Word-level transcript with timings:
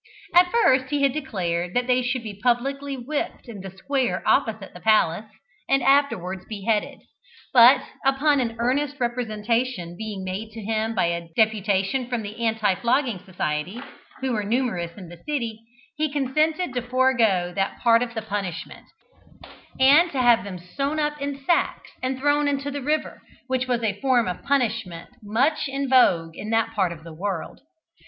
At 0.33 0.51
first 0.51 0.85
he 0.89 1.03
had 1.03 1.13
declared 1.13 1.75
that 1.75 1.85
they 1.85 2.01
should 2.01 2.23
be 2.23 2.33
publicly 2.41 2.97
whipped 2.97 3.47
in 3.47 3.61
the 3.61 3.69
square 3.69 4.23
opposite 4.25 4.73
the 4.73 4.79
palace, 4.79 5.29
and 5.69 5.83
afterwards 5.83 6.43
be 6.49 6.61
beheaded, 6.61 7.01
but 7.53 7.83
upon 8.03 8.39
an 8.39 8.55
earnest 8.57 8.99
representation 8.99 9.95
being 9.95 10.23
made 10.23 10.49
to 10.53 10.59
him 10.61 10.95
by 10.95 11.05
a 11.05 11.29
deputation 11.35 12.07
from 12.07 12.23
the 12.23 12.43
anti 12.43 12.73
flogging 12.73 13.19
society, 13.25 13.79
who 14.21 14.31
were 14.31 14.43
numerous 14.43 14.89
in 14.97 15.07
the 15.07 15.17
city, 15.23 15.59
he 15.95 16.11
consented 16.11 16.73
to 16.73 16.81
forego 16.81 17.53
that 17.55 17.77
part 17.77 18.01
of 18.01 18.15
the 18.15 18.23
punishment, 18.23 18.87
and 19.79 20.11
to 20.11 20.19
have 20.19 20.43
them 20.43 20.57
sewn 20.57 20.99
up 20.99 21.21
in 21.21 21.37
sacks 21.45 21.91
and 22.01 22.17
thrown 22.17 22.47
into 22.47 22.71
the 22.71 22.81
river, 22.81 23.21
which 23.45 23.67
was 23.67 23.83
a 23.83 24.01
form 24.01 24.27
of 24.27 24.41
punishment 24.41 25.09
much 25.21 25.67
in 25.67 25.87
vogue 25.87 26.35
in 26.35 26.49
that 26.49 26.69
part 26.73 26.91
of 26.91 27.03
the 27.03 27.13
world. 27.13 27.59